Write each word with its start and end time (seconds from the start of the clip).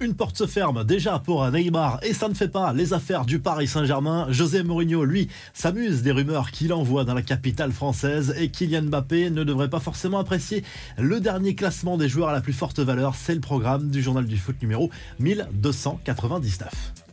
Une 0.00 0.14
porte 0.14 0.36
se 0.36 0.46
ferme 0.46 0.84
déjà 0.84 1.18
pour 1.18 1.50
Neymar 1.50 1.98
et 2.04 2.14
ça 2.14 2.28
ne 2.28 2.34
fait 2.34 2.48
pas 2.48 2.72
les 2.72 2.92
affaires 2.92 3.24
du 3.24 3.40
Paris 3.40 3.66
Saint-Germain. 3.66 4.28
José 4.30 4.62
Mourinho, 4.62 5.04
lui, 5.04 5.28
s'amuse 5.54 6.02
des 6.02 6.12
rumeurs 6.12 6.52
qu'il 6.52 6.72
envoie 6.72 7.04
dans 7.04 7.14
la 7.14 7.22
capitale 7.22 7.72
française 7.72 8.32
et 8.38 8.48
Kylian 8.48 8.82
Mbappé 8.82 9.30
ne 9.30 9.42
devrait 9.42 9.70
pas 9.70 9.80
forcément 9.80 10.20
apprécier 10.20 10.62
le 10.98 11.18
dernier 11.18 11.56
classement 11.56 11.96
des 11.96 12.08
joueurs 12.08 12.28
à 12.28 12.32
la 12.32 12.40
plus 12.40 12.52
forte 12.52 12.78
valeur. 12.78 13.16
C'est 13.16 13.34
le 13.34 13.40
programme 13.40 13.90
du 13.90 14.00
journal 14.00 14.24
du 14.24 14.36
foot 14.36 14.56
numéro 14.62 14.88
1299. 15.18 17.07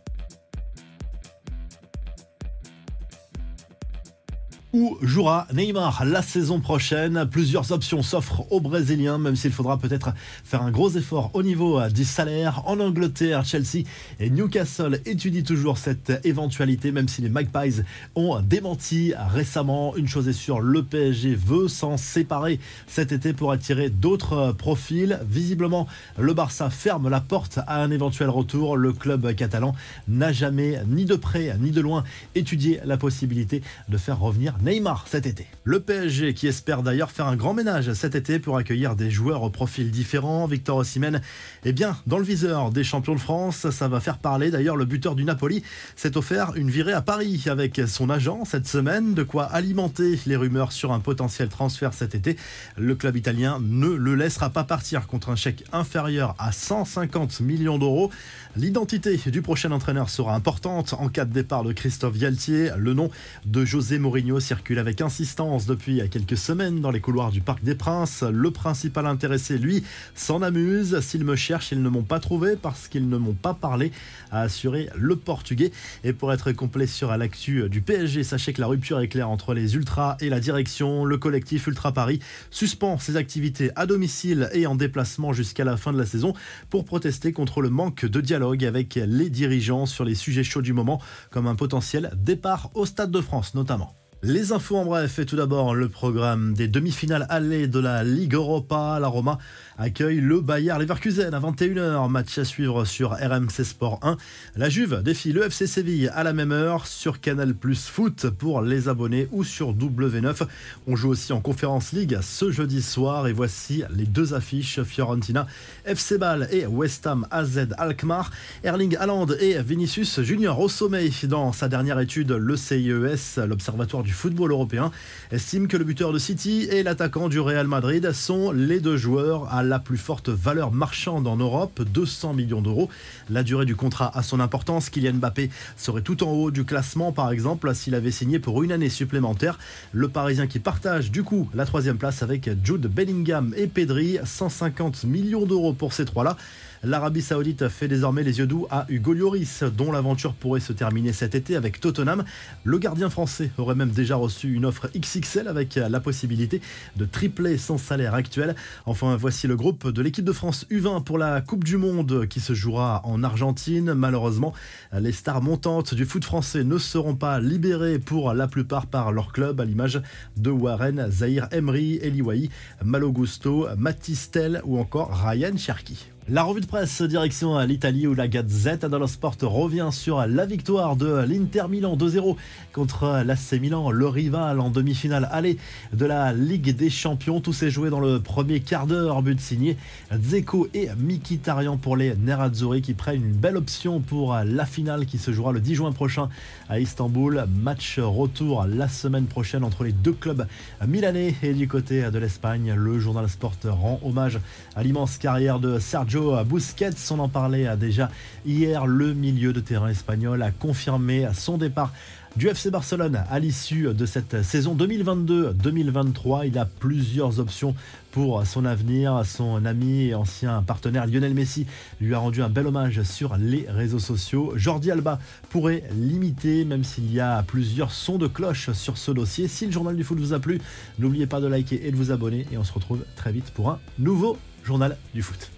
Où 4.76 4.98
jouera 5.02 5.48
Neymar 5.54 6.04
la 6.04 6.21
saison 6.21 6.60
prochaine. 6.60 7.25
Plusieurs 7.32 7.71
options 7.71 8.04
s'offrent 8.04 8.44
aux 8.52 8.60
Brésiliens, 8.60 9.18
même 9.18 9.38
s'il 9.38 9.54
faudra 9.54 9.78
peut-être 9.78 10.14
faire 10.44 10.64
un 10.64 10.70
gros 10.70 10.89
effort 10.89 11.32
au 11.34 11.44
niveau 11.44 11.80
du 11.88 12.04
salaire. 12.04 12.62
En 12.66 12.82
Angleterre, 12.82 13.46
Chelsea 13.46 13.86
et 14.20 14.30
Newcastle 14.30 15.00
étudient 15.06 15.43
toujours 15.43 15.78
cette 15.78 16.11
éventualité, 16.25 16.92
même 16.92 17.07
si 17.07 17.21
les 17.21 17.29
Magpies 17.29 17.84
ont 18.15 18.42
démenti 18.42 19.14
récemment. 19.15 19.96
Une 19.96 20.10
chose 20.10 20.28
est 20.28 20.34
sûre, 20.34 20.60
le 20.60 20.84
PSG 20.84 21.36
veut 21.36 21.70
s'en 21.70 21.96
séparer 21.96 22.60
cet 22.86 23.14
été 23.14 23.32
pour 23.32 23.54
attirer 23.54 23.89
d'autres 23.89 24.51
profils. 24.51 25.21
Visiblement, 25.26 25.87
le 26.20 26.34
Barça 26.34 26.70
ferme 26.70 27.07
la 27.07 27.21
porte 27.21 27.60
à 27.65 27.82
un 27.82 27.92
éventuel 27.92 28.28
retour. 28.28 28.76
Le 28.76 28.92
club 28.92 29.34
catalan 29.36 29.73
n'a 30.10 30.34
jamais, 30.34 30.82
ni 30.86 31.06
de 31.06 31.15
près 31.15 31.56
ni 31.62 31.71
de 31.71 31.79
loin, 31.79 32.03
étudié 32.36 32.81
la 32.84 32.98
possibilité 32.98 33.64
de 33.88 33.98
faire 33.98 34.20
revenir 34.20 34.53
Neymar 34.66 35.05
cet 35.08 35.28
été. 35.28 35.45
Le 35.64 35.80
PSG 35.80 36.33
qui 36.33 36.47
espère 36.47 36.81
d'ailleurs 36.81 37.11
faire 37.11 37.28
un 37.28 37.36
grand 37.36 37.53
ménage 37.53 37.94
cet 37.94 38.16
été 38.16 38.39
pour 38.39 38.58
accueillir 38.58 38.95
des 38.95 39.11
joueurs 39.11 39.44
au 39.44 39.52
profil 39.52 39.92
différents. 39.92 40.47
Victor 40.47 40.78
Osimhen 40.78 41.22
est 41.66 41.72
bien 41.72 41.97
dans 42.08 42.17
le 42.17 42.23
viseur 42.23 42.72
des 42.72 42.83
champions 42.83 43.14
de 43.14 43.20
France. 43.20 43.70
Ça 43.70 43.88
va 43.88 44.00
faire 44.00 44.17
parler 44.17 44.50
d'ailleurs 44.50 44.75
le 44.75 44.86
buteur 44.86 45.14
du 45.14 45.23
Napoli 45.23 45.61
s'est 45.95 46.17
offert 46.17 46.53
une 46.56 46.72
virée 46.72 46.94
à 46.94 47.03
Paris 47.03 47.44
avec 47.45 47.80
son 47.86 48.09
agent 48.09 48.44
cette 48.45 48.67
semaine. 48.67 49.14
De 49.14 49.22
quoi 49.22 49.44
alimenter 49.44 50.20
les 50.25 50.36
rumeurs 50.36 50.72
sur 50.72 50.94
un 50.94 51.00
potentiel 51.00 51.47
transfert 51.47 51.94
cet 51.94 52.16
été. 52.16 52.36
Le 52.75 52.95
club 52.95 53.18
italien 53.18 53.59
ne 53.62 53.90
le 53.90 54.16
laissera 54.16 54.50
pas 54.50 54.64
partir 54.64 55.06
contre 55.06 55.30
un 55.30 55.36
chèque 55.36 55.64
inférieur 55.73 56.34
à 56.40 56.52
150 56.52 57.40
millions 57.42 57.78
d'euros. 57.78 58.09
L'identité 58.56 59.20
du 59.28 59.44
prochain 59.44 59.72
entraîneur 59.72 60.09
sera 60.09 60.34
importante 60.34 60.94
en 60.94 61.09
cas 61.09 61.25
de 61.25 61.34
départ 61.34 61.64
de 61.64 61.72
Christophe 61.72 62.18
Galtier. 62.18 62.72
Le 62.78 62.95
nom 62.95 63.12
de 63.45 63.64
José 63.64 64.00
Mourinho 64.00 64.40
avec 64.78 65.02
insistance 65.02 65.66
depuis 65.66 66.02
quelques 66.09 66.38
semaines 66.38 66.81
dans 66.81 66.92
les 66.92 67.00
couloirs 67.00 67.31
du 67.31 67.42
Parc 67.42 67.64
des 67.64 67.75
Princes. 67.75 68.23
Le 68.23 68.52
principal 68.52 69.06
intéressé, 69.06 69.58
lui, 69.58 69.84
s'en 70.16 70.42
amuse. 70.42 71.00
S'ils 71.02 71.23
me 71.23 71.36
cherchent, 71.36 71.72
ils 71.72 71.81
ne 71.81 71.89
m'ont 71.89 72.03
pas 72.03 72.20
trouvé 72.20 72.56
parce 72.56 72.88
qu'ils 72.88 73.08
ne 73.08 73.17
m'ont 73.17 73.34
pas 73.34 73.53
parlé, 73.53 73.92
a 74.31 74.42
assuré 74.42 74.89
le 74.95 75.16
Portugais. 75.16 75.72
Et 76.03 76.14
pour 76.14 76.34
être 76.34 76.52
complet 76.52 76.88
sur 76.88 77.16
l'actu 77.16 77.70
du 77.70 77.81
PSG, 77.81 78.23
sachez 78.23 78.53
que 78.53 78.62
la 78.62 78.67
rupture 78.67 79.00
est 79.00 79.08
claire 79.08 79.30
entre 79.30 79.53
les 79.53 79.75
Ultras 79.75 80.17
et 80.20 80.30
la 80.30 80.39
direction. 80.39 81.06
Le 81.06 81.17
collectif 81.17 81.67
Ultra 81.67 81.92
Paris 81.92 82.19
suspend 82.50 82.97
ses 82.97 83.17
activités 83.17 83.72
à 83.75 83.86
domicile 83.86 84.50
et 84.53 84.67
en 84.67 84.75
déplacement 84.75 85.34
jusqu'à 85.34 85.64
la 85.64 85.78
fin 85.78 85.94
de 85.94 85.97
la 85.97 86.06
saison 86.06 86.34
pour 86.69 86.86
protester 86.86 87.34
contre 87.34 87.62
le 87.62 87.69
manque 87.69 88.06
de 88.06 88.22
dialogue 88.22 88.66
avec 88.66 88.95
les 88.95 89.30
dirigeants 89.30 89.86
sur 89.86 90.06
les 90.06 90.16
sujets 90.16 90.44
chauds 90.44 90.62
du 90.62 90.73
moment, 90.73 91.02
comme 91.30 91.47
un 91.47 91.56
potentiel 91.56 92.12
départ 92.16 92.72
au 92.73 92.86
Stade 92.86 93.12
de 93.12 93.22
France 93.22 93.53
notamment. 93.53 94.05
Les 94.28 94.54
infos 94.54 94.78
en 94.78 94.86
bref 94.86 95.20
et 95.20 95.26
tout 95.28 95.36
d'abord 95.36 95.76
le 95.76 95.88
programme 95.88 96.56
des 96.56 96.68
demi-finales 96.68 97.28
allées 97.30 97.68
de 97.68 97.78
la 97.78 98.04
Ligue 98.04 98.34
Europa. 98.34 98.98
La 99.00 99.08
Roma 99.08 99.38
accueille 99.78 100.20
le 100.20 100.42
Bayer 100.42 100.73
Leverkusen 100.80 101.31
à 101.31 101.40
21h. 101.40 102.09
Match 102.09 102.36
à 102.40 102.44
suivre 102.44 102.86
sur 102.86 103.12
RMC 103.12 103.64
Sport 103.64 104.00
1. 104.02 104.18
La 104.56 104.68
Juve 104.68 105.03
défie 105.03 105.31
le 105.31 105.44
FC 105.44 105.68
Séville 105.68 106.09
à 106.12 106.23
la 106.23 106.34
même 106.34 106.52
heure 106.52 106.88
sur 106.88 107.22
Canal 107.22 107.53
Plus 107.53 107.86
Foot 107.86 108.31
pour 108.31 108.64
les 108.64 108.90
abonnés 108.90 109.28
ou 109.31 109.44
sur 109.44 109.76
W9. 109.76 110.48
On 110.88 110.96
joue 110.96 111.09
aussi 111.09 111.31
en 111.31 111.40
Conférence 111.40 111.92
League 111.92 112.18
ce 112.24 112.50
jeudi 112.50 112.81
soir 112.81 113.28
et 113.28 113.31
voici 113.31 113.84
les 113.96 114.06
deux 114.06 114.34
affiches 114.34 114.81
Fiorentina 114.81 115.46
FC 115.86 116.18
Ball 116.18 116.47
et 116.50 116.66
West 116.66 117.06
Ham 117.06 117.28
AZ 117.30 117.68
Alkmaar. 117.78 118.31
Erling 118.63 118.97
Haaland 118.97 119.28
et 119.40 119.62
Vinicius 119.62 120.22
Junior 120.22 120.59
au 120.59 120.68
sommet 120.68 121.12
dans 121.25 121.52
sa 121.52 121.68
dernière 121.68 122.00
étude 122.00 122.31
le 122.31 122.57
CIES, 122.57 123.46
l'Observatoire 123.47 124.02
du 124.02 124.15
football 124.16 124.52
européen, 124.52 124.92
estime 125.31 125.68
que 125.68 125.78
le 125.78 125.84
buteur 125.84 126.12
de 126.12 126.18
City 126.18 126.68
et 126.72 126.81
l'attaquant 126.81 127.30
du 127.30 127.40
Real 127.40 127.68
Madrid 127.68 128.12
sont 128.14 128.52
les 128.52 128.80
deux 128.80 128.98
joueurs 128.98 129.53
à 129.53 129.62
la 129.62 129.78
plus 129.78 129.98
forte 129.98 130.30
valeur 130.30 130.72
marchande 130.72 131.28
en 131.28 131.36
Europe, 131.36 131.84
200 131.84 132.34
millions 132.34 132.62
d'euros. 132.62 132.90
La 133.30 133.44
durée 133.44 133.66
du 133.66 133.75
contrat 133.75 134.12
a 134.18 134.24
son 134.24 134.40
importance. 134.40 134.90
Kylian 134.90 135.14
Mbappé 135.16 135.50
serait 135.78 136.02
tout 136.02 136.24
en 136.24 136.31
haut 136.31 136.52
du 136.52 136.66
classement, 136.66 137.12
par 137.12 137.31
exemple, 137.31 137.74
s'il 137.75 137.94
avait 137.94 138.12
signé 138.12 138.40
pour 138.40 138.64
une 138.64 138.72
année 138.72 138.90
supplémentaire. 138.90 139.59
Le 139.92 140.08
Parisien 140.08 140.48
qui 140.48 140.59
partage 140.59 141.12
du 141.12 141.24
coup 141.24 141.50
la 141.54 141.66
troisième 141.66 141.98
place 141.98 142.24
avec 142.24 142.50
Jude 142.64 142.88
Bellingham 142.88 143.54
et 143.58 143.68
Pedri, 143.68 144.18
150 144.24 145.04
millions 145.04 145.46
d'euros 145.46 145.74
pour 145.74 145.94
ces 145.94 146.06
trois-là. 146.06 146.38
L'Arabie 146.85 147.23
Saoudite 147.23 147.68
fait 147.68 147.88
désormais 147.88 148.22
les 148.22 148.38
yeux 148.38 148.46
doux 148.46 148.68
à 148.69 148.85
Hugo 148.90 149.13
Lloris, 149.13 149.63
dont 149.75 149.91
l'aventure 149.91 150.35
pourrait 150.35 150.59
se 150.59 150.72
terminer 150.72 151.13
cet 151.13 151.34
été 151.34 151.56
avec 151.56 151.79
Tottenham. 151.79 152.23
Le 152.63 152.78
gardien 152.78 153.09
français 153.09 153.50
aurait 153.57 153.73
même 153.73 153.90
déjà 153.90 154.16
reçu 154.16 154.53
une 154.53 154.66
offre 154.66 154.91
XXL 154.95 155.47
avec 155.47 155.75
la 155.75 156.00
possibilité 156.00 156.62
de 156.95 157.06
tripler 157.06 157.57
son 157.57 157.79
salaire 157.79 158.13
actuel. 158.13 158.56
Enfin, 158.85 159.16
voici 159.16 159.47
le 159.47 159.56
groupe 159.56 159.90
de 159.90 160.01
l'équipe 160.03 160.24
de 160.24 160.31
France 160.31 160.68
U20 160.69 161.03
pour 161.03 161.18
la 161.18 161.41
Coupe 161.41 161.63
du 161.63 161.78
Monde 161.78 162.28
qui 162.28 162.40
se 162.40 162.53
jouera 162.53 163.01
en 163.03 163.24
Argentine. 163.24 163.95
Malheureusement, 163.95 164.53
les 164.94 165.12
stars 165.12 165.41
montantes 165.41 165.95
du 165.95 166.06
foot 166.06 166.24
français 166.24 166.63
ne 166.63 166.78
seront 166.78 167.16
pas 167.16 167.40
libérées 167.40 167.97
pour 167.97 168.31
la 168.35 168.47
plupart 168.47 168.85
par 168.85 169.12
leur 169.12 169.31
club, 169.31 169.59
à 169.59 169.66
l'image 169.66 170.03
de 170.38 170.51
Warren, 170.51 171.07
Zahir 171.09 171.47
Emery, 171.50 171.95
Eliwahi, 172.03 172.51
Malo 172.84 173.12
Gusto, 173.12 173.68
Matistel 173.75 174.62
ou 174.66 174.78
encore 174.78 175.12
Ryan 175.25 175.57
Cherki. 175.57 176.15
La 176.28 176.41
revue 176.41 176.62
de 176.62 176.66
presse 176.66 177.03
direction 177.03 177.59
l'Italie 177.59 178.08
où 178.08 178.16
la 178.16 178.28
Gazette 178.28 178.84
dello 178.84 179.06
Sport 179.06 179.36
revient 179.44 179.90
sur 179.91 180.25
la 180.25 180.47
victoire 180.47 180.96
de 180.96 181.24
l'Inter 181.24 181.66
Milan 181.69 181.96
2-0 181.96 182.36
contre 182.74 183.22
l'AC 183.24 183.62
Milan, 183.62 183.91
le 183.91 184.08
rival 184.08 184.59
en 184.59 184.72
demi-finale 184.72 185.30
aller 185.31 185.59
de 185.94 186.03
la 186.03 186.34
Ligue 186.34 186.75
des 186.75 186.90
Champions. 186.90 187.41
Tout 187.41 187.53
s'est 187.53 187.69
joué 187.69 187.91
dans 187.91 188.00
le 188.00 188.19
premier 188.19 188.59
quart 188.59 188.88
d'heure, 188.88 189.22
but 189.22 189.40
signé 189.40 189.78
Zeko 190.12 190.68
et 190.74 190.90
Mikitarian 190.97 191.78
pour 191.78 191.96
les 191.96 192.16
Nerazzurri 192.16 192.81
qui 192.81 192.96
prennent 192.96 193.24
une 193.24 193.36
belle 193.36 193.56
option 193.56 194.00
pour 194.00 194.36
la 194.36 194.66
finale 194.66 195.06
qui 195.06 195.19
se 195.19 195.31
jouera 195.31 195.52
le 195.52 195.59
10 195.59 195.75
juin 195.75 195.92
prochain 195.92 196.30
à 196.69 196.80
Istanbul. 196.80 197.46
Match 197.62 198.00
retour 198.00 198.66
la 198.68 198.88
semaine 198.88 199.25
prochaine 199.28 199.63
entre 199.63 199.84
les 199.84 199.92
deux 199.92 200.13
clubs 200.13 200.47
milanais 200.88 201.36
et 201.44 201.53
du 201.53 201.68
côté 201.68 202.09
de 202.09 202.18
l'Espagne. 202.18 202.74
Le 202.75 202.97
journal 202.97 203.30
Sport 203.30 203.57
rend 203.66 204.00
hommage 204.03 204.40
à 204.75 204.81
l'immense 204.81 205.19
carrière 205.19 205.59
de 205.59 205.78
Sergio 206.16 206.46
Busquets, 206.46 207.12
on 207.12 207.20
en 207.20 207.28
parlait 207.28 207.76
déjà 207.76 208.09
hier, 208.46 208.86
le 208.86 209.14
milieu 209.14 209.52
de 209.52 209.59
terrain 209.59 209.90
espagnol 209.90 210.42
a 210.44 210.52
confirmé 210.52 211.28
son 211.34 211.58
départ 211.58 211.92
du 212.38 212.48
FC 212.48 212.72
Barcelone 212.72 213.26
à 213.30 213.38
l'issue 213.38 213.94
de 213.94 214.06
cette 214.06 214.42
saison 214.42 214.78
2022-2023. 214.78 216.48
Il 216.48 216.58
a 216.58 216.64
plusieurs 216.64 217.42
options 217.42 217.75
pour 218.12 218.48
son 218.48 218.64
avenir. 218.64 219.24
Son 219.25 219.66
ami 219.66 220.08
et 220.08 220.16
ancien 220.16 220.62
partenaire 220.62 221.06
Lionel 221.06 221.34
Messi 221.34 221.68
lui 222.00 222.14
a 222.14 222.20
rendu 222.20 222.42
un 222.42 222.50
bel 222.50 222.68
hommage 222.68 223.04
sur 223.04 223.36
les 223.36 223.66
réseaux 223.68 224.00
sociaux. 224.00 224.54
Jordi 224.56 224.92
Alba 224.92 225.20
pourrait 225.50 225.84
limiter, 225.92 226.64
même 226.64 226.86
s'il 226.86 227.12
y 227.12 227.20
a 227.20 227.44
plusieurs 227.44 227.92
sons 227.92 228.18
de 228.18 228.28
cloche 228.28 228.72
sur 228.72 228.98
ce 228.98 229.12
dossier. 229.12 229.50
Si 229.50 229.66
le 229.66 229.74
journal 229.74 229.98
du 229.98 230.06
foot 230.06 230.18
vous 230.18 230.31
a 230.31 230.40
plu, 230.40 230.62
n'oubliez 230.98 231.28
pas 231.28 231.42
de 231.42 231.48
liker 231.48 231.86
et 231.86 231.92
de 231.92 231.98
vous 231.98 232.12
abonner. 232.12 232.48
Et 232.54 232.58
on 232.58 232.64
se 232.64 232.72
retrouve 232.72 233.04
très 233.18 233.34
vite 233.34 233.52
pour 233.52 233.70
un 233.70 233.80
nouveau 234.00 234.38
journal 234.64 234.96
du 235.14 235.22
foot. 235.22 235.52